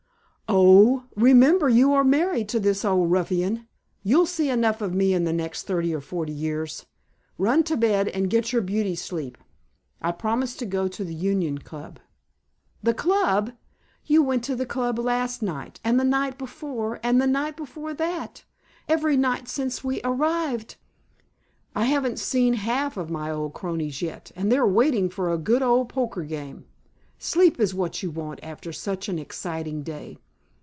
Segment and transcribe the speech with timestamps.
[0.53, 1.05] "Oh!
[1.15, 3.69] Remember you are married to this old ruffian.
[4.03, 6.85] You'll see enough of me in the next thirty or forty years.
[7.37, 9.37] Run to bed and get your beauty sleep.
[10.01, 11.99] I promised to go to the Union Club."
[12.83, 13.53] "The Club?
[14.05, 17.93] You went to the Club last night and the night before and the night before
[17.93, 18.43] that.
[18.89, 20.75] Every night since we arrived"
[21.77, 25.61] "I haven't seen half my old cronies yet and they are waiting for a good
[25.61, 26.65] old poker game.
[27.17, 30.17] Sleep is what you want after such an exciting day.